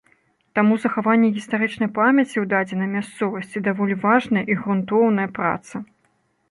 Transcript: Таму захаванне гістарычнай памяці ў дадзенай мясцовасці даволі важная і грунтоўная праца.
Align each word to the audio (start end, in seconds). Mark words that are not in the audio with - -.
Таму 0.59 0.77
захаванне 0.85 1.29
гістарычнай 1.35 1.89
памяці 1.99 2.35
ў 2.43 2.47
дадзенай 2.55 2.89
мясцовасці 2.95 3.65
даволі 3.69 4.01
важная 4.09 4.45
і 4.55 4.61
грунтоўная 4.65 5.29
праца. 5.39 5.75